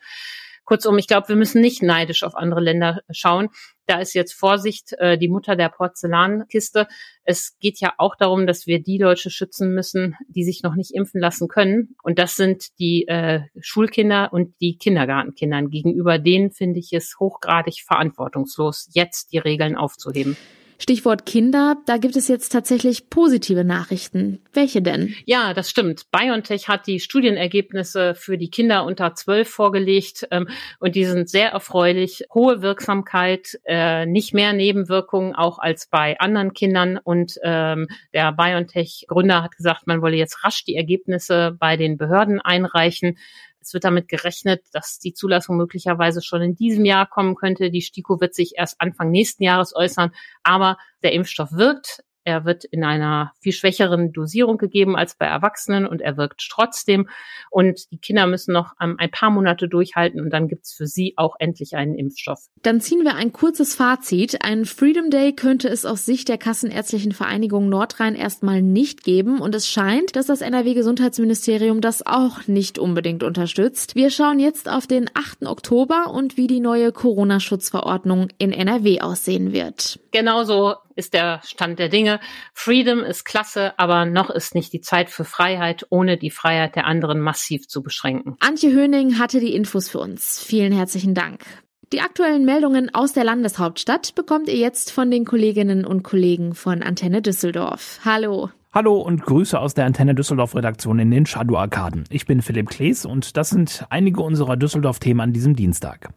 Kurzum, 0.64 0.98
ich 0.98 1.08
glaube, 1.08 1.28
wir 1.28 1.36
müssen 1.36 1.60
nicht 1.60 1.82
neidisch 1.82 2.22
auf 2.22 2.36
andere 2.36 2.60
Länder 2.60 3.00
schauen. 3.10 3.48
Da 3.86 3.98
ist 3.98 4.14
jetzt 4.14 4.32
Vorsicht 4.32 4.92
äh, 4.98 5.18
die 5.18 5.28
Mutter 5.28 5.56
der 5.56 5.68
Porzellankiste. 5.68 6.86
Es 7.24 7.58
geht 7.58 7.80
ja 7.80 7.92
auch 7.98 8.14
darum, 8.14 8.46
dass 8.46 8.66
wir 8.66 8.80
die 8.80 8.98
Leute 8.98 9.28
schützen 9.28 9.74
müssen, 9.74 10.16
die 10.28 10.44
sich 10.44 10.62
noch 10.62 10.76
nicht 10.76 10.92
impfen 10.94 11.20
lassen 11.20 11.48
können. 11.48 11.96
Und 12.02 12.18
das 12.18 12.36
sind 12.36 12.78
die 12.78 13.06
äh, 13.08 13.40
Schulkinder 13.60 14.32
und 14.32 14.54
die 14.60 14.78
Kindergartenkinder. 14.78 15.62
Gegenüber 15.62 16.18
denen 16.18 16.52
finde 16.52 16.78
ich 16.78 16.92
es 16.92 17.16
hochgradig 17.18 17.82
verantwortungslos, 17.84 18.88
jetzt 18.92 19.32
die 19.32 19.38
Regeln 19.38 19.76
aufzuheben. 19.76 20.36
Stichwort 20.82 21.26
Kinder, 21.26 21.76
da 21.86 21.96
gibt 21.96 22.16
es 22.16 22.26
jetzt 22.26 22.48
tatsächlich 22.48 23.08
positive 23.08 23.62
Nachrichten. 23.62 24.40
Welche 24.52 24.82
denn? 24.82 25.14
Ja, 25.26 25.54
das 25.54 25.70
stimmt. 25.70 26.10
BioNTech 26.10 26.66
hat 26.66 26.88
die 26.88 26.98
Studienergebnisse 26.98 28.16
für 28.16 28.36
die 28.36 28.50
Kinder 28.50 28.84
unter 28.84 29.14
zwölf 29.14 29.48
vorgelegt 29.48 30.26
ähm, 30.32 30.48
und 30.80 30.96
die 30.96 31.04
sind 31.04 31.30
sehr 31.30 31.50
erfreulich. 31.50 32.24
Hohe 32.34 32.62
Wirksamkeit, 32.62 33.60
äh, 33.62 34.06
nicht 34.06 34.34
mehr 34.34 34.52
Nebenwirkungen 34.54 35.36
auch 35.36 35.60
als 35.60 35.86
bei 35.86 36.18
anderen 36.18 36.52
Kindern 36.52 36.98
und 36.98 37.38
ähm, 37.44 37.86
der 38.12 38.32
BioNTech-Gründer 38.32 39.44
hat 39.44 39.56
gesagt, 39.56 39.86
man 39.86 40.02
wolle 40.02 40.16
jetzt 40.16 40.42
rasch 40.42 40.64
die 40.64 40.74
Ergebnisse 40.74 41.56
bei 41.60 41.76
den 41.76 41.96
Behörden 41.96 42.40
einreichen. 42.40 43.18
Es 43.62 43.74
wird 43.74 43.84
damit 43.84 44.08
gerechnet, 44.08 44.64
dass 44.72 44.98
die 44.98 45.14
Zulassung 45.14 45.56
möglicherweise 45.56 46.22
schon 46.22 46.42
in 46.42 46.54
diesem 46.54 46.84
Jahr 46.84 47.08
kommen 47.08 47.34
könnte. 47.34 47.70
Die 47.70 47.82
STIKO 47.82 48.20
wird 48.20 48.34
sich 48.34 48.54
erst 48.56 48.80
Anfang 48.80 49.10
nächsten 49.10 49.44
Jahres 49.44 49.74
äußern. 49.74 50.12
Aber 50.42 50.78
der 51.02 51.12
Impfstoff 51.12 51.52
wirkt. 51.52 52.02
Er 52.24 52.44
wird 52.44 52.64
in 52.64 52.84
einer 52.84 53.32
viel 53.40 53.52
schwächeren 53.52 54.12
Dosierung 54.12 54.58
gegeben 54.58 54.96
als 54.96 55.14
bei 55.14 55.26
Erwachsenen 55.26 55.86
und 55.86 56.00
er 56.00 56.16
wirkt 56.16 56.46
trotzdem. 56.50 57.08
Und 57.50 57.90
die 57.90 57.98
Kinder 57.98 58.26
müssen 58.26 58.52
noch 58.52 58.72
ähm, 58.80 58.96
ein 58.98 59.10
paar 59.10 59.30
Monate 59.30 59.68
durchhalten 59.68 60.20
und 60.20 60.30
dann 60.30 60.48
gibt's 60.48 60.72
für 60.72 60.86
sie 60.86 61.14
auch 61.16 61.36
endlich 61.38 61.74
einen 61.74 61.94
Impfstoff. 61.94 62.46
Dann 62.62 62.80
ziehen 62.80 63.04
wir 63.04 63.16
ein 63.16 63.32
kurzes 63.32 63.74
Fazit. 63.74 64.44
Ein 64.44 64.64
Freedom 64.64 65.10
Day 65.10 65.32
könnte 65.32 65.68
es 65.68 65.84
aus 65.84 66.06
Sicht 66.06 66.28
der 66.28 66.38
Kassenärztlichen 66.38 67.12
Vereinigung 67.12 67.68
Nordrhein 67.68 68.14
erstmal 68.14 68.62
nicht 68.62 69.02
geben 69.02 69.40
und 69.40 69.54
es 69.54 69.68
scheint, 69.68 70.14
dass 70.16 70.26
das 70.26 70.40
NRW-Gesundheitsministerium 70.40 71.80
das 71.80 72.06
auch 72.06 72.46
nicht 72.46 72.78
unbedingt 72.78 73.22
unterstützt. 73.22 73.96
Wir 73.96 74.10
schauen 74.10 74.38
jetzt 74.38 74.68
auf 74.68 74.86
den 74.86 75.10
8. 75.14 75.46
Oktober 75.46 76.12
und 76.12 76.36
wie 76.36 76.46
die 76.46 76.60
neue 76.60 76.92
Corona-Schutzverordnung 76.92 78.28
in 78.38 78.52
NRW 78.52 79.00
aussehen 79.00 79.52
wird. 79.52 79.98
Genauso 80.12 80.74
ist 80.96 81.14
der 81.14 81.40
Stand 81.44 81.78
der 81.78 81.88
Dinge. 81.88 82.20
Freedom 82.54 83.00
ist 83.00 83.24
klasse, 83.24 83.78
aber 83.78 84.04
noch 84.04 84.30
ist 84.30 84.54
nicht 84.54 84.72
die 84.72 84.80
Zeit 84.80 85.10
für 85.10 85.24
Freiheit, 85.24 85.86
ohne 85.90 86.16
die 86.16 86.30
Freiheit 86.30 86.76
der 86.76 86.86
anderen 86.86 87.20
massiv 87.20 87.68
zu 87.68 87.82
beschränken. 87.82 88.36
Antje 88.40 88.72
Höning 88.72 89.18
hatte 89.18 89.40
die 89.40 89.54
Infos 89.54 89.88
für 89.88 89.98
uns. 89.98 90.42
Vielen 90.42 90.72
herzlichen 90.72 91.14
Dank. 91.14 91.44
Die 91.92 92.00
aktuellen 92.00 92.46
Meldungen 92.46 92.94
aus 92.94 93.12
der 93.12 93.24
Landeshauptstadt 93.24 94.14
bekommt 94.14 94.48
ihr 94.48 94.56
jetzt 94.56 94.90
von 94.90 95.10
den 95.10 95.26
Kolleginnen 95.26 95.84
und 95.84 96.02
Kollegen 96.02 96.54
von 96.54 96.82
Antenne 96.82 97.20
Düsseldorf. 97.20 98.00
Hallo. 98.02 98.48
Hallo 98.72 98.96
und 98.96 99.22
Grüße 99.26 99.60
aus 99.60 99.74
der 99.74 99.84
Antenne 99.84 100.14
Düsseldorf 100.14 100.54
Redaktion 100.54 100.98
in 100.98 101.10
den 101.10 101.26
Shadow 101.26 101.58
Arkaden. 101.58 102.04
Ich 102.08 102.24
bin 102.24 102.40
Philipp 102.40 102.70
Klees 102.70 103.04
und 103.04 103.36
das 103.36 103.50
sind 103.50 103.84
einige 103.90 104.22
unserer 104.22 104.56
Düsseldorf-Themen 104.56 105.20
an 105.20 105.32
diesem 105.34 105.54
Dienstag. 105.54 106.08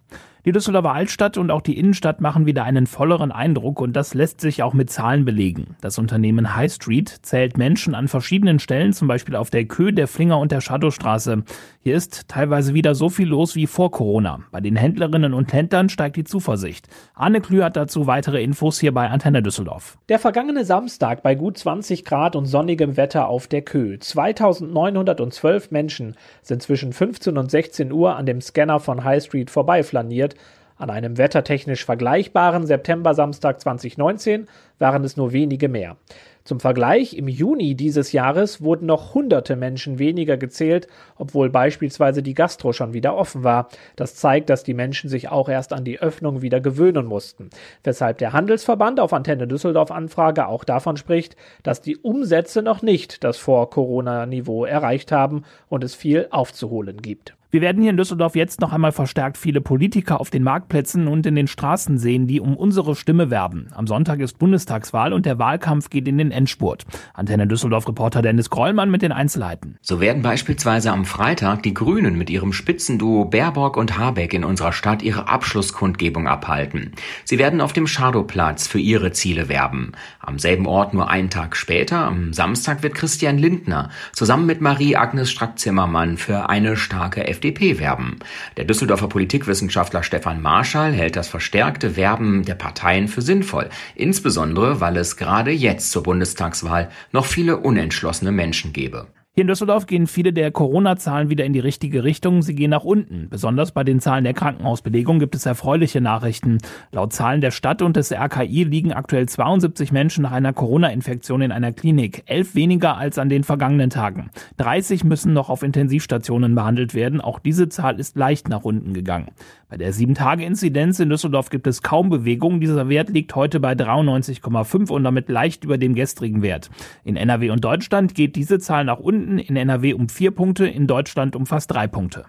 Die 0.45 0.51
Düsseldorfer 0.51 0.93
Altstadt 0.93 1.39
und 1.39 1.49
auch 1.49 1.61
die 1.61 1.75
Innenstadt 1.75 2.21
machen 2.21 2.45
wieder 2.45 2.65
einen 2.65 2.85
volleren 2.85 3.31
Eindruck 3.31 3.81
und 3.81 3.93
das 3.93 4.13
lässt 4.13 4.39
sich 4.39 4.61
auch 4.61 4.75
mit 4.75 4.91
Zahlen 4.91 5.25
belegen. 5.25 5.75
Das 5.81 5.97
Unternehmen 5.97 6.55
High 6.55 6.71
Street 6.71 7.09
zählt 7.23 7.57
Menschen 7.57 7.95
an 7.95 8.07
verschiedenen 8.07 8.59
Stellen, 8.59 8.93
zum 8.93 9.07
Beispiel 9.07 9.35
auf 9.35 9.49
der 9.49 9.65
Kö, 9.65 9.91
der 9.91 10.07
Flinger 10.07 10.37
und 10.37 10.51
der 10.51 10.61
Shadowstraße. 10.61 11.41
Hier 11.81 11.95
ist 11.95 12.27
teilweise 12.27 12.75
wieder 12.75 12.93
so 12.93 13.09
viel 13.09 13.27
los 13.27 13.55
wie 13.55 13.65
vor 13.65 13.89
Corona. 13.89 14.41
Bei 14.51 14.61
den 14.61 14.75
Händlerinnen 14.75 15.33
und 15.33 15.51
Händlern 15.51 15.89
steigt 15.89 16.15
die 16.15 16.23
Zuversicht. 16.23 16.89
Arne 17.15 17.41
Klü 17.41 17.63
hat 17.63 17.75
dazu 17.75 18.05
weitere 18.05 18.43
Infos 18.43 18.79
hier 18.79 18.93
bei 18.93 19.09
Antenne 19.09 19.41
Düsseldorf. 19.41 19.97
Der 20.09 20.19
vergangene 20.19 20.63
Samstag 20.63 21.23
bei 21.23 21.33
gut 21.33 21.57
20 21.57 22.05
Grad 22.05 22.35
und 22.35 22.45
sonnigem 22.45 22.97
Wetter 22.97 23.29
auf 23.29 23.47
der 23.47 23.63
Kö. 23.63 23.97
2912 23.97 25.71
Menschen 25.71 26.15
sind 26.43 26.61
zwischen 26.61 26.93
15 26.93 27.35
und 27.35 27.49
16 27.49 27.91
Uhr 27.91 28.15
an 28.15 28.27
dem 28.27 28.41
Scanner 28.41 28.79
von 28.79 29.03
High 29.03 29.23
Street 29.23 29.49
vorbeiflaniert 29.49 30.34
an 30.77 30.89
einem 30.89 31.17
wettertechnisch 31.17 31.85
vergleichbaren 31.85 32.65
September-Samstag 32.65 33.61
2019 33.61 34.47
waren 34.77 35.03
es 35.05 35.15
nur 35.15 35.31
wenige 35.31 35.69
mehr. 35.69 35.95
Zum 36.43 36.59
Vergleich, 36.59 37.15
im 37.15 37.27
Juni 37.27 37.73
dieses 37.73 38.11
Jahres 38.11 38.61
wurden 38.61 38.85
noch 38.85 39.15
hunderte 39.15 39.55
Menschen 39.55 39.97
weniger 39.97 40.37
gezählt, 40.37 40.87
obwohl 41.17 41.49
beispielsweise 41.49 42.21
die 42.21 42.35
Gastro 42.35 42.71
schon 42.71 42.93
wieder 42.93 43.15
offen 43.15 43.43
war. 43.43 43.69
Das 43.95 44.15
zeigt, 44.15 44.51
dass 44.51 44.63
die 44.63 44.75
Menschen 44.75 45.09
sich 45.09 45.29
auch 45.29 45.49
erst 45.49 45.73
an 45.73 45.85
die 45.85 45.99
Öffnung 45.99 46.43
wieder 46.43 46.61
gewöhnen 46.61 47.07
mussten. 47.07 47.49
Weshalb 47.83 48.19
der 48.19 48.33
Handelsverband 48.33 48.99
auf 48.99 49.11
Antenne 49.11 49.47
Düsseldorf 49.47 49.89
Anfrage 49.89 50.47
auch 50.47 50.65
davon 50.65 50.97
spricht, 50.97 51.35
dass 51.63 51.81
die 51.81 51.97
Umsätze 51.97 52.61
noch 52.61 52.83
nicht 52.83 53.23
das 53.23 53.37
Vor-Corona-Niveau 53.37 54.65
erreicht 54.65 55.11
haben 55.11 55.45
und 55.67 55.83
es 55.83 55.95
viel 55.95 56.27
aufzuholen 56.29 57.01
gibt. 57.01 57.35
Wir 57.55 57.61
werden 57.61 57.81
hier 57.81 57.91
in 57.91 57.95
Düsseldorf 57.95 58.35
jetzt 58.35 58.59
noch 58.59 58.73
einmal 58.73 58.91
verstärkt 58.91 59.37
viele 59.37 59.61
Politiker 59.61 60.19
auf 60.19 60.29
den 60.29 60.43
Marktplätzen 60.43 61.07
und 61.07 61.25
in 61.25 61.35
den 61.35 61.47
Straßen 61.47 61.97
sehen, 61.97 62.27
die 62.27 62.41
um 62.41 62.57
unsere 62.57 62.97
Stimme 62.97 63.29
werben. 63.29 63.69
Am 63.73 63.87
Sonntag 63.87 64.19
ist 64.19 64.37
Bundestagswahl 64.37 65.13
und 65.13 65.25
der 65.25 65.39
Wahlkampf 65.39 65.89
geht 65.89 66.05
in 66.09 66.17
den 66.17 66.31
Endspurt. 66.31 66.83
Antenne 67.13 67.47
Düsseldorf-Reporter 67.47 68.21
Dennis 68.21 68.49
Grollmann 68.49 68.91
mit 68.91 69.03
den 69.03 69.13
Einzelheiten. 69.13 69.77
So 69.81 70.01
werden 70.01 70.21
beispielsweise 70.21 70.91
am 70.91 71.05
Freitag 71.05 71.63
die 71.63 71.73
Grünen 71.73 72.17
mit 72.17 72.29
ihrem 72.29 72.51
Spitzenduo 72.51 73.23
Baerbock 73.23 73.77
und 73.77 73.97
Habeck 73.97 74.33
in 74.33 74.43
unserer 74.43 74.73
Stadt 74.73 75.01
ihre 75.01 75.29
Abschlusskundgebung 75.29 76.27
abhalten. 76.27 76.91
Sie 77.23 77.39
werden 77.39 77.61
auf 77.61 77.71
dem 77.71 77.87
Schadowplatz 77.87 78.67
für 78.67 78.79
ihre 78.79 79.13
Ziele 79.13 79.47
werben. 79.47 79.93
Am 80.19 80.39
selben 80.39 80.67
Ort 80.67 80.93
nur 80.93 81.09
einen 81.09 81.29
Tag 81.29 81.55
später, 81.55 81.99
am 81.99 82.33
Samstag, 82.33 82.83
wird 82.83 82.95
Christian 82.95 83.37
Lindner 83.37 83.91
zusammen 84.11 84.45
mit 84.45 84.59
Marie-Agnes 84.59 85.31
Strack-Zimmermann 85.31 86.17
für 86.17 86.49
eine 86.49 86.75
starke 86.75 87.25
FDP 87.25 87.44
FDP 87.45 87.79
werben. 87.79 88.17
Der 88.57 88.65
Düsseldorfer 88.65 89.07
Politikwissenschaftler 89.07 90.01
Stefan 90.01 90.41
Marschall 90.41 90.93
hält 90.93 91.15
das 91.15 91.27
verstärkte 91.27 91.95
Werben 91.95 92.43
der 92.43 92.55
Parteien 92.55 93.07
für 93.07 93.21
sinnvoll, 93.21 93.69
insbesondere 93.93 94.81
weil 94.81 94.97
es 94.97 95.15
gerade 95.15 95.51
jetzt 95.51 95.91
zur 95.91 96.03
Bundestagswahl 96.03 96.89
noch 97.11 97.25
viele 97.25 97.57
unentschlossene 97.57 98.31
Menschen 98.31 98.73
gebe. 98.73 99.07
Hier 99.37 99.41
in 99.41 99.49
Düsseldorf 99.49 99.85
gehen 99.85 100.07
viele 100.07 100.31
der 100.31 100.49
Corona-Zahlen 100.49 101.29
wieder 101.29 101.43
in 101.43 101.51
die 101.51 101.59
richtige 101.59 102.05
Richtung. 102.05 102.41
Sie 102.41 102.55
gehen 102.55 102.69
nach 102.69 102.85
unten. 102.85 103.27
Besonders 103.29 103.73
bei 103.73 103.83
den 103.83 103.99
Zahlen 103.99 104.23
der 104.23 104.33
Krankenhausbelegung 104.33 105.19
gibt 105.19 105.35
es 105.35 105.45
erfreuliche 105.45 105.99
Nachrichten. 105.99 106.59
Laut 106.93 107.11
Zahlen 107.11 107.41
der 107.41 107.51
Stadt 107.51 107.81
und 107.81 107.97
des 107.97 108.13
RKI 108.13 108.63
liegen 108.63 108.93
aktuell 108.93 109.27
72 109.27 109.91
Menschen 109.91 110.21
nach 110.21 110.31
einer 110.31 110.53
Corona-Infektion 110.53 111.41
in 111.41 111.51
einer 111.51 111.73
Klinik. 111.73 112.23
Elf 112.27 112.55
weniger 112.55 112.95
als 112.95 113.17
an 113.17 113.27
den 113.27 113.43
vergangenen 113.43 113.89
Tagen. 113.89 114.29
30 114.55 115.03
müssen 115.03 115.33
noch 115.33 115.49
auf 115.49 115.63
Intensivstationen 115.63 116.55
behandelt 116.55 116.93
werden. 116.93 117.19
Auch 117.19 117.39
diese 117.39 117.67
Zahl 117.67 117.99
ist 117.99 118.15
leicht 118.15 118.47
nach 118.47 118.63
unten 118.63 118.93
gegangen. 118.93 119.31
Bei 119.67 119.75
der 119.75 119.93
7-Tage-Inzidenz 119.93 121.01
in 121.01 121.09
Düsseldorf 121.09 121.49
gibt 121.49 121.67
es 121.67 121.81
kaum 121.81 122.09
Bewegung. 122.09 122.61
Dieser 122.61 122.87
Wert 122.87 123.09
liegt 123.09 123.35
heute 123.35 123.59
bei 123.59 123.73
93,5 123.73 124.89
und 124.89 125.03
damit 125.03 125.27
leicht 125.27 125.65
über 125.65 125.77
dem 125.77 125.93
gestrigen 125.93 126.41
Wert. 126.41 126.69
In 127.03 127.17
NRW 127.17 127.49
und 127.49 127.65
Deutschland 127.65 128.15
geht 128.15 128.37
diese 128.37 128.59
Zahl 128.59 128.85
nach 128.85 128.99
unten 128.99 129.24
Sekunden, 129.25 129.39
in 129.39 129.55
NRW 129.55 129.93
um 129.95 130.09
vier 130.09 130.31
Punkte, 130.31 130.67
in 130.67 130.87
Deutschland 130.87 131.35
um 131.35 131.45
fast 131.45 131.71
drei 131.71 131.87
Punkte. 131.87 132.25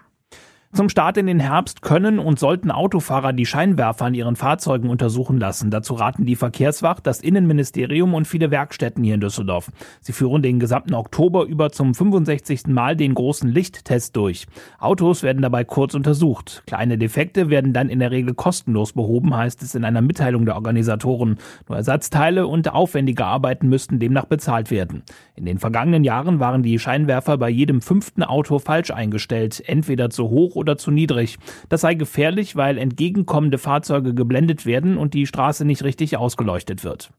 Zum 0.77 0.89
Start 0.89 1.17
in 1.17 1.25
den 1.25 1.39
Herbst 1.39 1.81
können 1.81 2.19
und 2.19 2.37
sollten 2.37 2.69
Autofahrer 2.69 3.33
die 3.33 3.47
Scheinwerfer 3.47 4.05
an 4.05 4.13
ihren 4.13 4.35
Fahrzeugen 4.35 4.91
untersuchen 4.91 5.39
lassen. 5.39 5.71
Dazu 5.71 5.95
raten 5.95 6.27
die 6.27 6.35
Verkehrswacht, 6.35 7.07
das 7.07 7.19
Innenministerium 7.19 8.13
und 8.13 8.27
viele 8.27 8.51
Werkstätten 8.51 9.03
hier 9.03 9.15
in 9.15 9.21
Düsseldorf. 9.21 9.71
Sie 10.01 10.11
führen 10.11 10.43
den 10.43 10.59
gesamten 10.59 10.93
Oktober 10.93 11.45
über 11.45 11.71
zum 11.71 11.95
65. 11.95 12.67
Mal 12.67 12.95
den 12.95 13.15
großen 13.15 13.49
Lichttest 13.49 14.15
durch. 14.15 14.45
Autos 14.77 15.23
werden 15.23 15.41
dabei 15.41 15.63
kurz 15.63 15.95
untersucht. 15.95 16.61
Kleine 16.67 16.99
Defekte 16.99 17.49
werden 17.49 17.73
dann 17.73 17.89
in 17.89 17.97
der 17.97 18.11
Regel 18.11 18.35
kostenlos 18.35 18.93
behoben, 18.93 19.35
heißt 19.35 19.63
es 19.63 19.73
in 19.73 19.83
einer 19.83 20.03
Mitteilung 20.03 20.45
der 20.45 20.53
Organisatoren. 20.57 21.39
Nur 21.67 21.77
Ersatzteile 21.77 22.45
und 22.45 22.71
aufwendige 22.71 23.25
Arbeiten 23.25 23.67
müssten 23.67 23.97
demnach 23.97 24.25
bezahlt 24.25 24.69
werden. 24.69 25.01
In 25.33 25.45
den 25.45 25.57
vergangenen 25.57 26.03
Jahren 26.03 26.39
waren 26.39 26.61
die 26.61 26.77
Scheinwerfer 26.77 27.39
bei 27.39 27.49
jedem 27.49 27.81
fünften 27.81 28.21
Auto 28.21 28.59
falsch 28.59 28.91
eingestellt, 28.91 29.63
entweder 29.65 30.11
zu 30.11 30.29
hoch 30.29 30.55
oder 30.55 30.66
zu 30.75 30.91
niedrig. 30.91 31.37
Das 31.69 31.81
sei 31.81 31.93
gefährlich, 31.93 32.57
weil 32.57 32.77
entgegenkommende 32.77 33.57
Fahrzeuge 33.57 34.13
geblendet 34.13 34.65
werden 34.65 34.97
und 34.97 35.13
die 35.13 35.25
Straße 35.25 35.63
nicht 35.63 35.85
richtig 35.85 36.17
ausgeleuchtet 36.17 36.83
wird. 36.83 37.11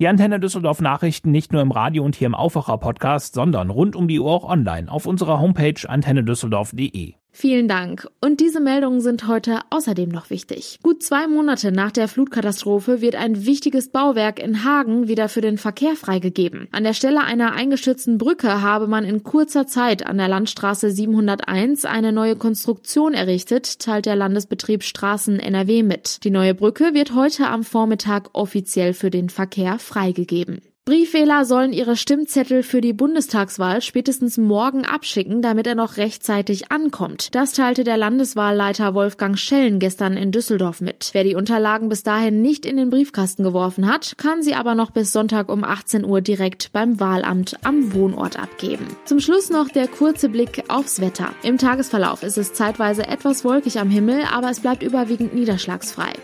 Die 0.00 0.08
Antenne 0.08 0.40
Düsseldorf 0.40 0.80
Nachrichten 0.80 1.30
nicht 1.30 1.52
nur 1.52 1.62
im 1.62 1.70
Radio 1.70 2.02
und 2.02 2.16
hier 2.16 2.26
im 2.26 2.34
Aufwacher 2.34 2.78
Podcast, 2.78 3.34
sondern 3.34 3.70
rund 3.70 3.94
um 3.94 4.08
die 4.08 4.18
Uhr 4.18 4.32
auch 4.32 4.44
online 4.44 4.90
auf 4.90 5.06
unserer 5.06 5.38
Homepage 5.38 5.86
antennedüsseldorf.de. 5.86 7.19
Vielen 7.32 7.68
Dank. 7.68 8.08
Und 8.20 8.40
diese 8.40 8.60
Meldungen 8.60 9.00
sind 9.00 9.28
heute 9.28 9.60
außerdem 9.70 10.08
noch 10.08 10.30
wichtig. 10.30 10.78
Gut 10.82 11.02
zwei 11.02 11.28
Monate 11.28 11.70
nach 11.72 11.92
der 11.92 12.08
Flutkatastrophe 12.08 13.00
wird 13.00 13.14
ein 13.14 13.46
wichtiges 13.46 13.88
Bauwerk 13.90 14.40
in 14.40 14.64
Hagen 14.64 15.08
wieder 15.08 15.28
für 15.28 15.40
den 15.40 15.56
Verkehr 15.56 15.94
freigegeben. 15.94 16.68
An 16.72 16.84
der 16.84 16.92
Stelle 16.92 17.22
einer 17.22 17.52
eingestürzten 17.52 18.18
Brücke 18.18 18.62
habe 18.62 18.88
man 18.88 19.04
in 19.04 19.22
kurzer 19.22 19.66
Zeit 19.66 20.04
an 20.04 20.18
der 20.18 20.28
Landstraße 20.28 20.90
701 20.90 21.84
eine 21.84 22.12
neue 22.12 22.36
Konstruktion 22.36 23.14
errichtet, 23.14 23.78
teilt 23.78 24.06
der 24.06 24.16
Landesbetrieb 24.16 24.82
Straßen 24.82 25.38
NRW 25.38 25.82
mit. 25.82 26.24
Die 26.24 26.30
neue 26.30 26.54
Brücke 26.54 26.94
wird 26.94 27.14
heute 27.14 27.46
am 27.46 27.62
Vormittag 27.62 28.30
offiziell 28.32 28.92
für 28.92 29.10
den 29.10 29.28
Verkehr 29.28 29.78
freigegeben. 29.78 30.62
Briefwähler 30.90 31.44
sollen 31.44 31.72
ihre 31.72 31.94
Stimmzettel 31.96 32.64
für 32.64 32.80
die 32.80 32.92
Bundestagswahl 32.92 33.80
spätestens 33.80 34.38
morgen 34.38 34.84
abschicken, 34.84 35.40
damit 35.40 35.68
er 35.68 35.76
noch 35.76 35.98
rechtzeitig 35.98 36.72
ankommt. 36.72 37.32
Das 37.32 37.52
teilte 37.52 37.84
der 37.84 37.96
Landeswahlleiter 37.96 38.92
Wolfgang 38.92 39.38
Schellen 39.38 39.78
gestern 39.78 40.16
in 40.16 40.32
Düsseldorf 40.32 40.80
mit. 40.80 41.10
Wer 41.12 41.22
die 41.22 41.36
Unterlagen 41.36 41.88
bis 41.88 42.02
dahin 42.02 42.42
nicht 42.42 42.66
in 42.66 42.76
den 42.76 42.90
Briefkasten 42.90 43.44
geworfen 43.44 43.86
hat, 43.86 44.14
kann 44.16 44.42
sie 44.42 44.54
aber 44.54 44.74
noch 44.74 44.90
bis 44.90 45.12
Sonntag 45.12 45.48
um 45.48 45.62
18 45.62 46.04
Uhr 46.04 46.22
direkt 46.22 46.72
beim 46.72 46.98
Wahlamt 46.98 47.64
am 47.64 47.94
Wohnort 47.94 48.36
abgeben. 48.36 48.88
Zum 49.04 49.20
Schluss 49.20 49.48
noch 49.48 49.68
der 49.68 49.86
kurze 49.86 50.28
Blick 50.28 50.64
aufs 50.66 51.00
Wetter. 51.00 51.32
Im 51.44 51.56
Tagesverlauf 51.56 52.24
ist 52.24 52.36
es 52.36 52.52
zeitweise 52.52 53.06
etwas 53.06 53.44
wolkig 53.44 53.78
am 53.78 53.90
Himmel, 53.90 54.24
aber 54.32 54.50
es 54.50 54.58
bleibt 54.58 54.82
überwiegend 54.82 55.34
niederschlagsfrei. 55.34 56.14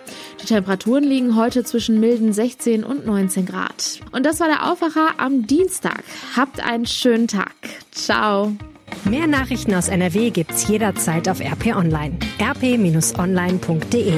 Die 0.43 0.47
Temperaturen 0.47 1.05
liegen 1.05 1.37
heute 1.37 1.63
zwischen 1.63 2.01
milden 2.01 2.33
16 2.33 2.83
und 2.83 3.07
19 3.07 3.47
Grad. 3.47 4.01
Und 4.11 4.27
das 4.27 4.41
war 4.41 4.47
war 4.47 4.56
der 4.57 4.71
Aufwacher 4.71 5.19
am 5.19 5.47
Dienstag. 5.47 6.03
Habt 6.37 6.61
einen 6.61 6.87
schönen 6.87 7.29
Tag. 7.29 7.53
Ciao. 7.91 8.53
Mehr 9.05 9.27
Nachrichten 9.27 9.75
aus 9.75 9.89
NRW 9.89 10.31
gibt's 10.31 10.69
jederzeit 10.69 11.29
auf 11.29 11.41
RP 11.41 11.77
Online. 11.77 12.19
rp-online.de 12.41 14.15